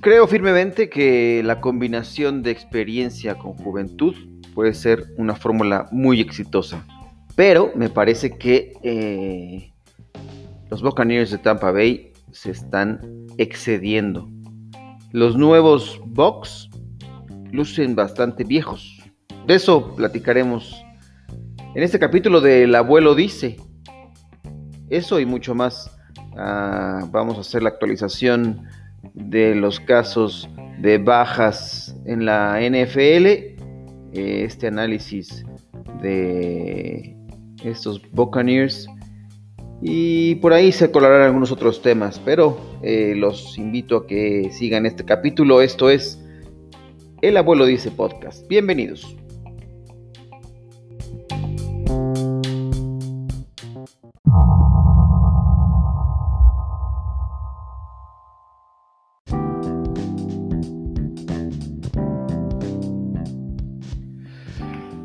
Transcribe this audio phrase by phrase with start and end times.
[0.00, 4.14] Creo firmemente que la combinación de experiencia con juventud
[4.54, 6.86] puede ser una fórmula muy exitosa,
[7.36, 9.72] pero me parece que eh,
[10.70, 14.28] los Buccaneers de Tampa Bay se están excediendo.
[15.12, 16.70] Los nuevos Bucks
[17.52, 19.02] lucen bastante viejos.
[19.46, 20.82] De eso platicaremos
[21.74, 23.56] en este capítulo del abuelo dice.
[24.90, 25.90] Eso y mucho más.
[26.36, 28.66] Ah, vamos a hacer la actualización
[29.14, 30.48] de los casos
[30.80, 33.56] de bajas en la NFL, eh,
[34.12, 35.44] este análisis
[36.02, 37.16] de
[37.64, 38.88] estos Buccaneers
[39.82, 44.84] y por ahí se colarán algunos otros temas, pero eh, los invito a que sigan
[44.84, 45.62] este capítulo.
[45.62, 46.22] Esto es
[47.22, 48.46] El Abuelo Dice Podcast.
[48.46, 49.16] Bienvenidos.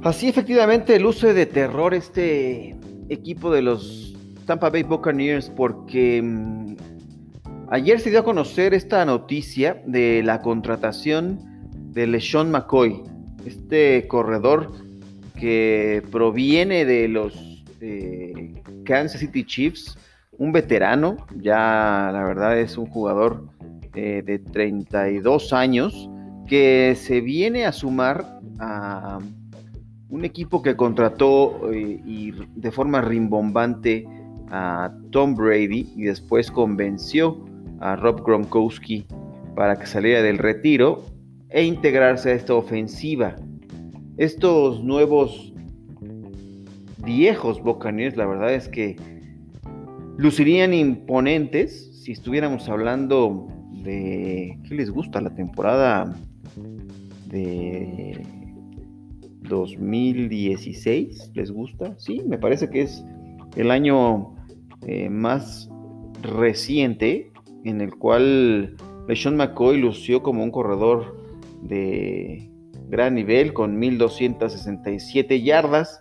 [0.05, 2.75] Así efectivamente luce de terror este
[3.09, 6.75] equipo de los Tampa Bay Buccaneers porque mm,
[7.71, 11.39] ayer se dio a conocer esta noticia de la contratación
[11.91, 13.01] de LeSean McCoy,
[13.47, 14.73] este corredor
[15.39, 19.97] que proviene de los eh, Kansas City Chiefs,
[20.37, 23.47] un veterano, ya la verdad es un jugador
[23.95, 26.11] eh, de 32 años
[26.45, 29.17] que se viene a sumar a
[30.15, 34.07] un equipo que contrató eh, y de forma rimbombante
[34.49, 37.43] a Tom Brady y después convenció
[37.81, 39.05] a Rob Gronkowski
[39.57, 41.03] para que saliera del retiro
[41.49, 43.35] e integrarse a esta ofensiva.
[44.15, 45.53] Estos nuevos
[47.03, 48.95] viejos Buccaneers, la verdad es que
[50.17, 53.49] lucirían imponentes si estuviéramos hablando
[53.83, 56.15] de qué les gusta la temporada
[57.27, 58.44] de
[59.47, 61.95] 2016, ¿les gusta?
[61.97, 63.05] Sí, me parece que es
[63.55, 64.35] el año
[64.87, 65.69] eh, más
[66.21, 67.31] reciente
[67.63, 68.75] en el cual
[69.07, 71.17] LeSean McCoy lució como un corredor
[71.61, 72.49] de
[72.89, 75.99] gran nivel con 1267 yardas.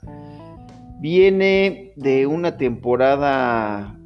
[1.00, 3.98] Viene de una temporada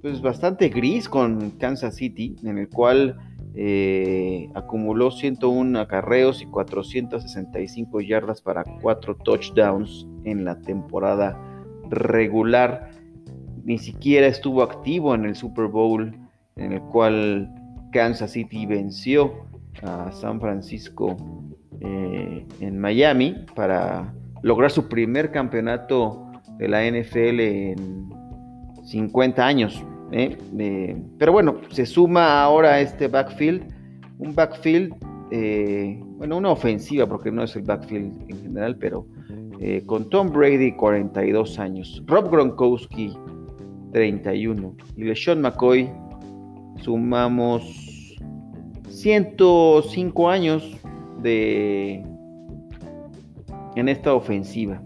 [0.00, 3.16] pues bastante gris con Kansas City, en el cual
[3.54, 11.38] eh, acumuló 101 acarreos y 465 yardas para 4 touchdowns en la temporada
[11.90, 12.90] regular.
[13.64, 16.14] Ni siquiera estuvo activo en el Super Bowl
[16.56, 17.52] en el cual
[17.92, 19.46] Kansas City venció
[19.82, 21.16] a San Francisco
[21.80, 28.08] eh, en Miami para lograr su primer campeonato de la NFL en
[28.84, 29.84] 50 años.
[30.12, 30.96] ¿Eh?
[31.18, 33.62] pero bueno, se suma ahora este backfield,
[34.18, 34.94] un backfield,
[35.30, 39.06] eh, bueno, una ofensiva, porque no es el backfield en general, pero
[39.60, 43.12] eh, con Tom Brady, 42 años, Rob Gronkowski,
[43.92, 45.90] 31, y LeSean McCoy,
[46.82, 48.16] sumamos
[48.88, 50.76] 105 años
[51.22, 52.04] de
[53.76, 54.82] en esta ofensiva.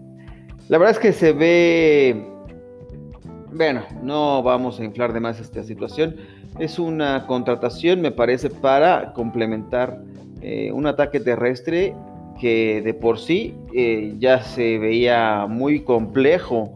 [0.69, 2.32] La verdad es que se ve
[3.55, 6.15] bueno, no vamos a inflar de más esta situación.
[6.59, 10.01] Es una contratación, me parece, para complementar
[10.41, 11.95] eh, un ataque terrestre
[12.39, 16.73] que de por sí eh, ya se veía muy complejo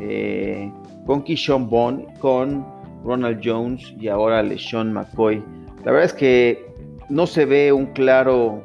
[0.00, 0.70] eh,
[1.06, 2.66] con Kishon Bond, con
[3.04, 5.42] Ronald Jones y ahora LeSean McCoy.
[5.84, 6.66] La verdad es que
[7.08, 8.64] no se ve un claro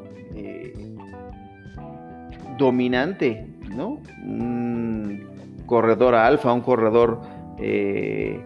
[2.58, 4.02] dominante, ¿no?
[4.24, 5.26] Un
[5.66, 7.20] corredor alfa, un corredor
[7.60, 8.40] eh,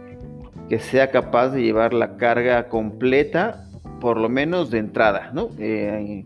[0.70, 3.66] que sea capaz de llevar la carga completa,
[4.00, 5.50] por lo menos de entrada, ¿no?
[5.58, 6.25] Eh,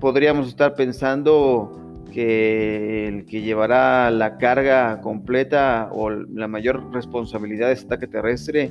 [0.00, 1.74] podríamos estar pensando
[2.12, 8.70] que el que llevará la carga completa o la mayor responsabilidad de este ataque terrestre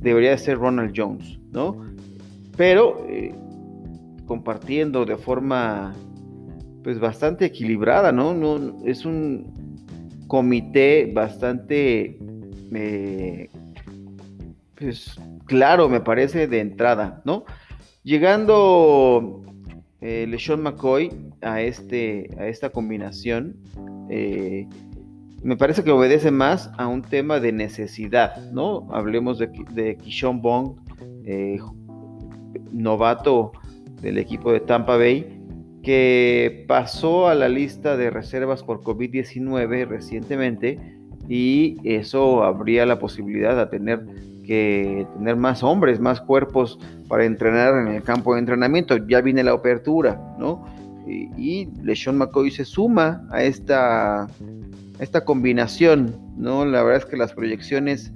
[0.00, 1.84] debería ser Ronald Jones, ¿no?
[2.56, 3.34] Pero eh,
[4.26, 5.94] compartiendo de forma
[6.82, 8.32] pues bastante equilibrada, ¿no?
[8.32, 9.65] no es un
[10.26, 12.18] comité bastante,
[12.72, 13.48] eh,
[14.74, 17.44] pues claro, me parece, de entrada, ¿no?
[18.02, 19.42] Llegando
[20.00, 20.26] eh,
[20.58, 23.56] McCoy a, este, a esta combinación,
[24.10, 24.68] eh,
[25.42, 28.88] me parece que obedece más a un tema de necesidad, ¿no?
[28.92, 30.76] Hablemos de, de Kishon Bong,
[31.24, 31.58] eh,
[32.72, 33.52] novato
[34.00, 35.35] del equipo de Tampa Bay,
[35.86, 40.80] que pasó a la lista de reservas por COVID-19 recientemente
[41.28, 44.04] y eso habría la posibilidad de tener
[44.44, 48.96] que tener más hombres, más cuerpos para entrenar en el campo de entrenamiento.
[49.06, 50.66] Ya viene la apertura, ¿no?
[51.06, 54.26] Y, y LeSean McCoy se suma a esta,
[54.98, 56.64] esta combinación, ¿no?
[56.64, 58.12] La verdad es que las proyecciones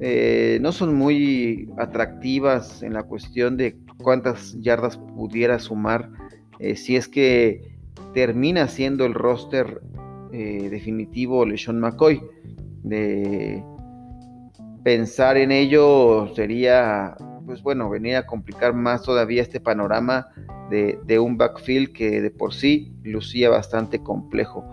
[0.00, 6.08] eh, no son muy atractivas en la cuestión de cuántas yardas pudiera sumar
[6.60, 7.74] eh, si es que
[8.14, 9.80] termina siendo el roster
[10.32, 12.22] eh, definitivo LeSean McCoy.
[12.82, 13.62] De
[14.84, 20.28] pensar en ello sería, pues bueno, venir a complicar más todavía este panorama
[20.70, 24.64] de, de un backfield que de por sí lucía bastante complejo.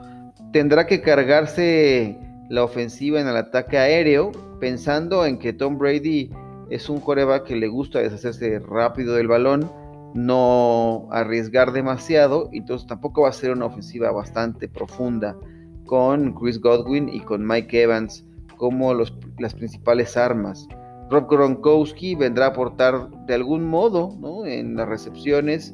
[0.54, 2.18] Tendrá que cargarse
[2.50, 6.32] la ofensiva en el ataque aéreo, pensando en que Tom Brady
[6.70, 9.70] es un coreback que le gusta deshacerse rápido del balón,
[10.14, 15.38] no arriesgar demasiado, entonces tampoco va a ser una ofensiva bastante profunda
[15.86, 18.26] con Chris Godwin y con Mike Evans
[18.58, 20.68] como las principales armas.
[21.10, 25.74] Rob Gronkowski vendrá a aportar de algún modo en las recepciones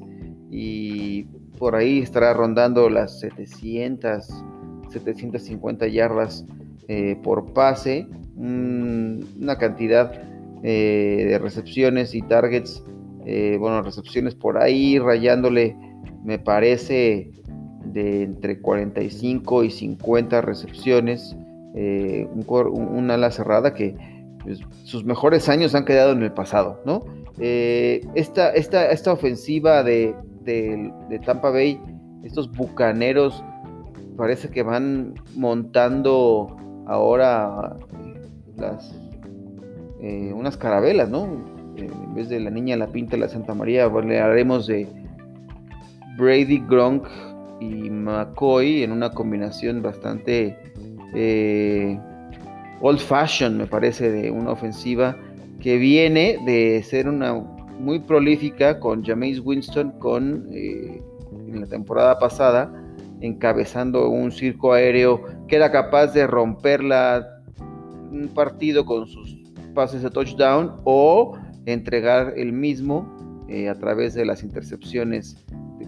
[0.52, 1.24] y
[1.58, 4.28] por ahí estará rondando las 700,
[4.90, 6.46] 750 yardas
[6.88, 10.12] eh, por pase, una cantidad
[10.64, 12.84] eh, de recepciones y targets,
[13.26, 15.76] eh, bueno, recepciones por ahí, rayándole,
[16.24, 17.32] me parece,
[17.86, 21.36] de entre 45 y 50 recepciones,
[21.76, 23.96] una ala cerrada que
[24.44, 27.02] pues, sus mejores años han quedado en el pasado, ¿no?
[27.40, 31.80] esta, esta, esta, ofensiva de, de Tampa Bay,
[32.24, 33.44] estos bucaneros,
[34.16, 36.56] parece que van montando
[36.88, 37.78] ahora
[38.58, 38.96] las
[40.02, 41.28] eh, unas carabelas, ¿no?
[41.78, 44.88] Eh, en vez de la niña la pinta la Santa María, le haremos de
[46.18, 47.08] Brady, Gronk
[47.60, 50.58] y McCoy en una combinación bastante
[51.14, 52.00] eh,
[52.82, 55.18] old fashion, me parece, de una ofensiva
[55.60, 62.72] que viene de ser una muy prolífica con Jameis Winston con en la temporada pasada
[63.24, 67.42] encabezando un circo aéreo que era capaz de romperla
[68.12, 69.38] un partido con sus
[69.74, 75.38] pases de touchdown o entregar el mismo eh, a través de las intercepciones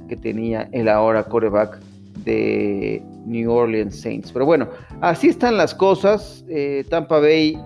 [0.07, 1.79] que tenía el ahora coreback
[2.23, 4.31] de New Orleans Saints.
[4.31, 4.69] Pero bueno,
[5.01, 6.45] así están las cosas.
[6.49, 7.57] Eh, Tampa Bay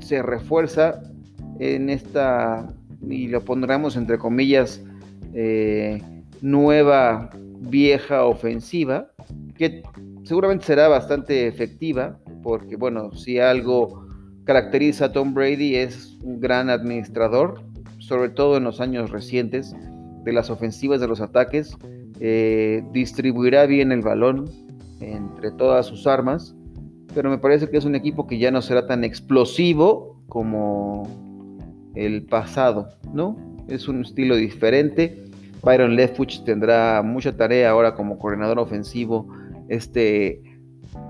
[0.00, 1.00] se refuerza
[1.58, 2.66] en esta,
[3.08, 4.80] y lo pondremos entre comillas,
[5.34, 6.02] eh,
[6.40, 9.08] nueva vieja ofensiva,
[9.56, 9.82] que
[10.24, 14.05] seguramente será bastante efectiva, porque bueno, si algo
[14.46, 17.60] caracteriza a Tom Brady es un gran administrador,
[17.98, 19.76] sobre todo en los años recientes,
[20.24, 21.76] de las ofensivas, de los ataques,
[22.20, 24.50] eh, distribuirá bien el balón
[25.00, 26.56] entre todas sus armas,
[27.14, 31.02] pero me parece que es un equipo que ya no será tan explosivo como
[31.94, 33.36] el pasado, ¿no?
[33.68, 35.26] Es un estilo diferente
[35.66, 39.26] Byron Leftwich tendrá mucha tarea ahora como coordinador ofensivo.
[39.68, 40.40] Este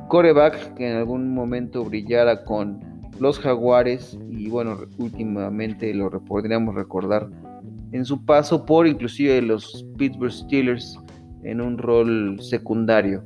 [0.09, 2.81] coreback que en algún momento brillara con
[3.21, 7.29] los Jaguares y bueno, últimamente lo podríamos recordar
[7.93, 10.99] en su paso por inclusive los Pittsburgh Steelers
[11.43, 13.23] en un rol secundario.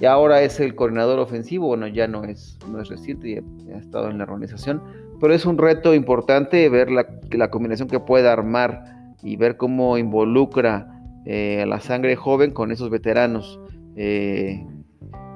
[0.00, 3.78] Y ahora es el coordinador ofensivo, bueno, ya no es, no es reciente, ya ha
[3.78, 4.82] estado en la organización,
[5.20, 9.96] pero es un reto importante ver la, la combinación que puede armar y ver cómo
[9.98, 10.88] involucra
[11.24, 13.60] eh, a la sangre joven con esos veteranos.
[13.94, 14.66] Eh,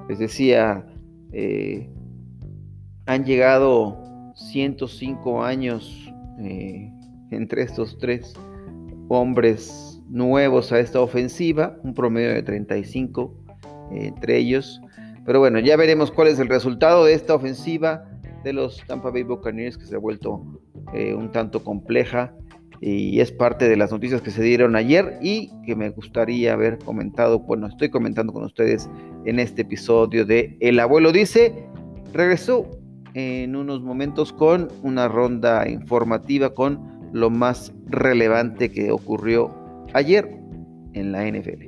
[0.09, 0.85] les decía,
[1.33, 1.89] eh,
[3.07, 6.13] han llegado 105 años
[7.31, 8.35] entre estos tres
[9.09, 13.35] hombres nuevos a esta ofensiva, un promedio de 35
[13.93, 14.81] entre ellos.
[15.25, 18.05] Pero bueno, ya veremos cuál es el resultado de esta ofensiva
[18.45, 20.61] de los Tampa Bay Buccaneers que se ha vuelto
[20.93, 22.33] un tanto compleja
[22.81, 26.79] y es parte de las noticias que se dieron ayer y que me gustaría haber
[26.79, 28.89] comentado, bueno, estoy comentando con ustedes
[29.25, 31.67] en este episodio de El abuelo dice,
[32.13, 32.71] regresó
[33.17, 39.55] en unos momentos con una ronda informativa con lo más relevante que ocurrió
[39.95, 40.39] ayer
[40.93, 41.66] en la NFL.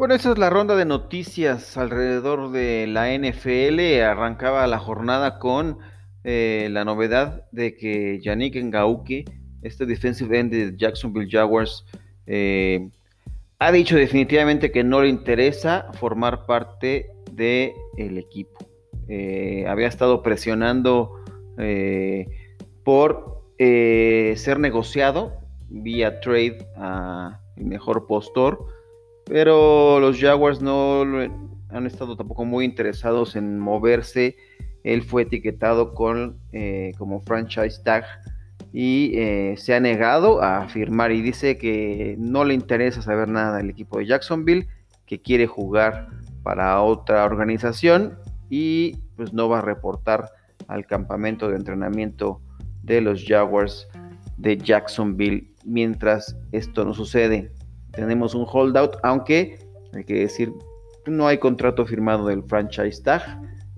[0.00, 4.00] Bueno, esa es la ronda de noticias alrededor de la NFL.
[4.00, 5.76] Arrancaba la jornada con
[6.24, 9.26] eh, la novedad de que Yannick Ngauke,
[9.60, 11.84] este defensive end de Jacksonville Jaguars,
[12.26, 12.88] eh,
[13.58, 18.56] ha dicho definitivamente que no le interesa formar parte del el equipo.
[19.06, 21.14] Eh, había estado presionando
[22.84, 28.79] por ser negociado vía trade a el mejor postor,
[29.30, 31.02] pero los Jaguars no
[31.68, 34.36] han estado tampoco muy interesados en moverse.
[34.82, 36.40] Él fue etiquetado con,
[36.98, 38.04] como franchise tag
[38.72, 39.12] y
[39.56, 43.98] se ha negado a firmar y dice que no le interesa saber nada del equipo
[43.98, 44.66] de Jacksonville,
[45.06, 46.08] que quiere jugar
[46.42, 48.18] para otra organización
[48.48, 50.28] y pues no va a reportar
[50.66, 52.40] al campamento de entrenamiento
[52.82, 53.86] de los Jaguars
[54.38, 57.52] de Jacksonville mientras esto no sucede.
[57.92, 59.58] Tenemos un holdout, aunque
[59.92, 60.52] hay que decir,
[61.06, 63.22] no hay contrato firmado del franchise tag,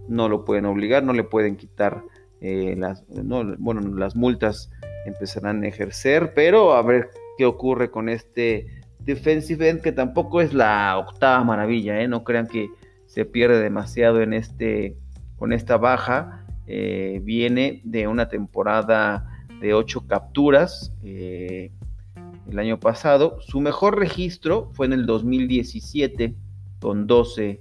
[0.09, 2.03] no lo pueden obligar, no le pueden quitar
[2.41, 4.71] eh, las, bueno, las multas
[5.07, 8.67] empezarán a ejercer, pero a ver qué ocurre con este
[9.01, 12.09] defensive end que tampoco es la octava maravilla, ¿eh?
[12.09, 12.69] no crean que
[13.07, 14.97] se pierde demasiado en este,
[15.37, 16.47] con esta baja.
[16.67, 19.29] Eh, viene de una temporada
[19.61, 21.71] de 8 capturas eh,
[22.51, 23.39] el año pasado.
[23.41, 26.35] Su mejor registro fue en el 2017
[26.81, 27.61] con 12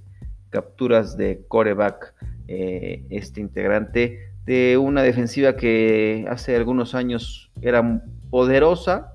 [0.50, 2.14] capturas de coreback.
[2.48, 9.12] Eh, este integrante de una defensiva que hace algunos años era poderosa,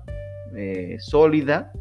[0.98, 1.72] sólida,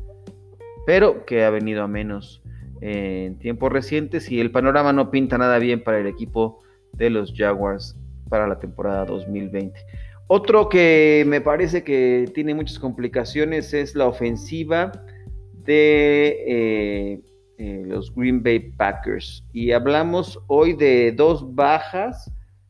[0.85, 2.41] pero que ha venido a menos
[2.81, 6.61] en tiempos recientes y el panorama no pinta nada bien para el equipo
[6.93, 7.95] de los Jaguars
[8.29, 9.79] para la temporada 2020.
[10.29, 14.91] Otro que me parece que tiene muchas complicaciones es la ofensiva
[15.63, 17.21] de eh,
[17.57, 19.45] eh, los Green Bay Packers.
[19.53, 22.29] Y hablamos hoy de dos bajas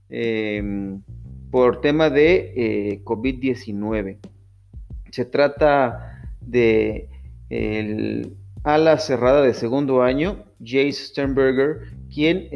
[0.09, 1.01] em,
[1.49, 4.19] por tema de eh, COVID-19.
[5.09, 7.09] Se trata de
[7.49, 12.49] el ala cerrada de segundo año, Jace Sternberger, quien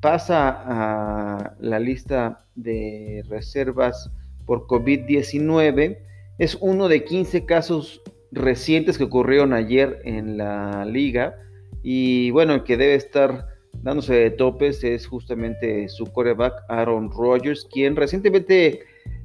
[0.00, 4.10] pasa a la lista de reservas
[4.44, 5.98] por COVID-19.
[6.38, 11.36] Es uno de 15 casos recientes que ocurrieron ayer en la liga.
[11.82, 13.46] Y bueno, el que debe estar
[13.82, 18.80] dándose de topes es justamente su coreback Aaron Rodgers, quien recientemente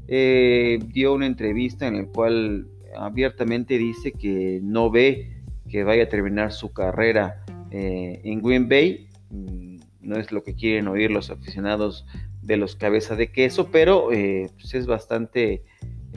[0.08, 6.10] eh, dio una entrevista en la cual abiertamente dice que no ve que vaya a
[6.10, 9.08] terminar su carrera eh, en Green Bay.
[9.30, 12.06] Mm, no es lo que quieren oír los aficionados
[12.42, 15.64] de los cabeza de queso, pero eh, pues es bastante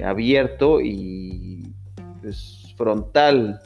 [0.02, 1.74] abierto y
[2.20, 3.60] pues, frontal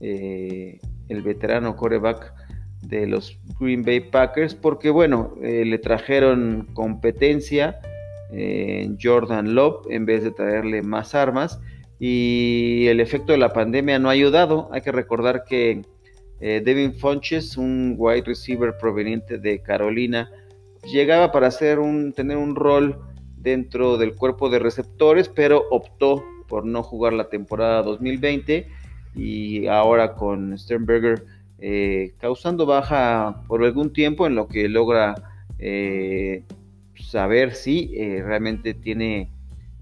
[0.00, 2.34] eh, el veterano coreback
[2.82, 7.78] de los Green Bay Packers, porque bueno, le trajeron competencia
[8.30, 11.60] en Jordan Love en vez de traerle más armas
[12.00, 14.70] y el efecto de la pandemia no ha ayudado.
[14.72, 15.82] Hay que recordar que
[16.40, 20.30] eh, Devin Funches, un wide receiver proveniente de Carolina,
[20.84, 23.00] llegaba para hacer un, tener un rol
[23.36, 28.68] dentro del cuerpo de receptores, pero optó por no jugar la temporada 2020
[29.14, 31.24] y ahora con Sternberger
[31.58, 35.14] eh, causando baja por algún tiempo en lo que logra
[35.58, 36.44] eh,
[36.94, 39.30] saber si realmente tiene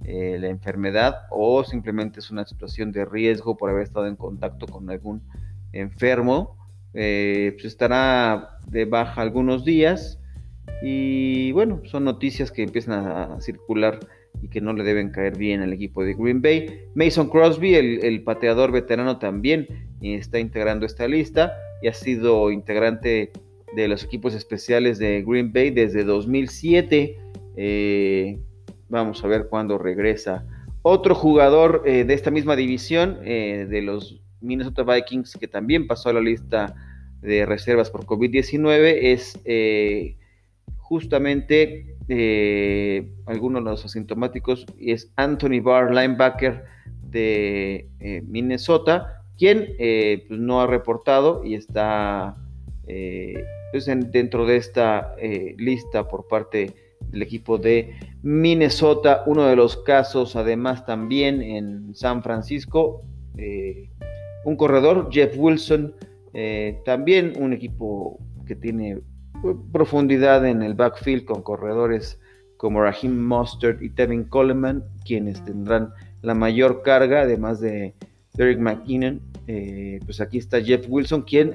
[0.05, 4.67] eh, la enfermedad o simplemente es una situación de riesgo por haber estado en contacto
[4.67, 5.23] con algún
[5.73, 6.57] enfermo.
[6.95, 10.19] Eh, pues estará de baja algunos días
[10.83, 13.99] y bueno, son noticias que empiezan a, circular
[14.43, 16.85] y que no le deben caer bien al equipo de Green Bay.
[16.95, 19.67] Mason Crosby, el, el pateador veterano, también
[20.01, 23.33] está integrando esta lista y ha sido integrante
[23.75, 27.19] de los equipos especiales de Green Bay desde 2007.
[27.57, 28.39] Eh,
[28.89, 30.47] Vamos a ver cuándo regresa.
[30.83, 36.09] Otro jugador eh, de esta misma división, eh, de los Minnesota Vikings, que también pasó
[36.09, 36.75] a la lista
[37.21, 39.39] de reservas por COVID-19, es
[40.89, 41.97] eh, justamente
[43.27, 46.65] algunos de los asintomáticos, es Anthony Barr, linebacker
[47.03, 47.89] de
[48.27, 52.37] Minnesota, quien pues, no ha reportado y está
[53.71, 55.15] pues, dentro de esta
[55.57, 56.75] lista por parte
[57.11, 63.03] del equipo de Minnesota, uno de los casos además también en San Francisco,
[63.37, 63.91] eh,
[64.45, 65.95] un corredor, Jeff Wilson,
[66.35, 68.99] eh, también un equipo que tiene
[69.73, 72.21] profundidad en el backfield con corredores
[72.57, 75.93] como Raheem Mustard y Tevin Coleman, quienes tendrán
[76.23, 77.95] la mayor carga, además de
[78.35, 79.21] Derek McKinnon.
[79.47, 81.55] Eh, pues aquí está Jeff Wilson, quien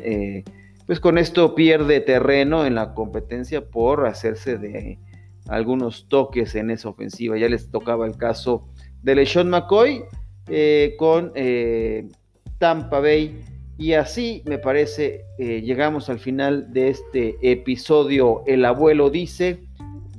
[0.85, 4.99] pues con esto pierde terreno en la competencia por hacerse de
[5.47, 7.37] algunos toques en esa ofensiva.
[7.37, 8.67] Ya les tocaba el caso
[9.01, 10.03] de LeSean McCoy
[10.47, 12.09] eh, con eh,
[12.57, 13.41] Tampa Bay
[13.77, 19.63] Y así, me parece, eh, llegamos al final de este episodio El abuelo dice.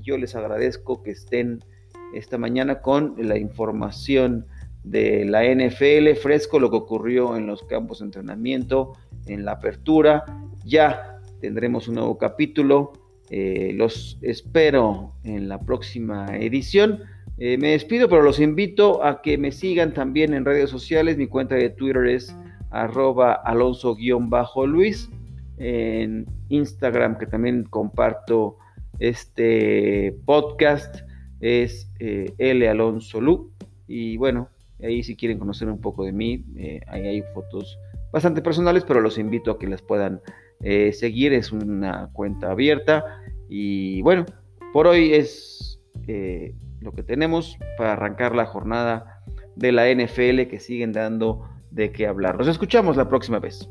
[0.03, 1.65] Yo les agradezco que estén
[2.15, 4.47] esta mañana con la información
[4.83, 8.93] de la NFL, fresco lo que ocurrió en los campos de entrenamiento,
[9.27, 10.25] en la apertura.
[10.65, 12.93] Ya tendremos un nuevo capítulo.
[13.31, 17.01] Eh, los espero en la próxima edición.
[17.39, 21.17] Eh, me despido, pero los invito a que me sigan también en redes sociales.
[21.17, 22.35] Mi cuenta de Twitter es
[22.75, 25.11] arroba alonso-luis.
[25.57, 28.59] En Instagram, que también comparto
[28.99, 30.97] este podcast,
[31.41, 33.53] es eh, L Alonso Lu.
[33.87, 34.49] Y bueno,
[34.83, 37.79] ahí si quieren conocer un poco de mí, eh, ahí hay fotos
[38.13, 40.21] bastante personales, pero los invito a que las puedan
[40.61, 41.33] eh, seguir.
[41.33, 43.05] Es una cuenta abierta.
[43.49, 44.27] Y bueno,
[44.73, 45.81] por hoy es
[46.81, 49.23] lo que tenemos para arrancar la jornada
[49.55, 52.39] de la NFL que siguen dando de qué hablar.
[52.39, 53.69] Nos escuchamos la próxima vez.